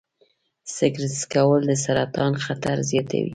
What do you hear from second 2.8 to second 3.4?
زیاتوي.